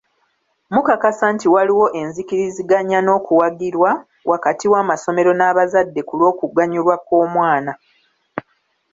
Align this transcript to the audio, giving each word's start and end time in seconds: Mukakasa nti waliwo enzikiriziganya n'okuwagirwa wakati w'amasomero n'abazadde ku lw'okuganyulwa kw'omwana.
Mukakasa 0.73 1.25
nti 1.33 1.47
waliwo 1.53 1.85
enzikiriziganya 2.01 2.99
n'okuwagirwa 3.01 3.91
wakati 4.31 4.65
w'amasomero 4.71 5.31
n'abazadde 5.35 6.01
ku 6.07 6.13
lw'okuganyulwa 6.19 6.95
kw'omwana. 7.05 7.71